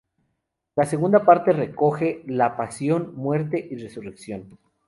La 0.75 0.85
segunda 0.87 1.23
parte 1.25 1.51
recoge 1.51 2.23
la 2.25 2.57
Pasión, 2.57 3.13
Muerte 3.17 3.67
y 3.69 3.75
Resurrección. 3.75 4.57